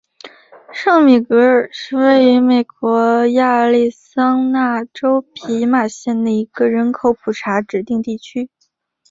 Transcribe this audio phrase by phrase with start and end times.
[0.73, 8.49] 圣米格尔是位于美国亚利桑那州皮马县的一个人口普查指定地区。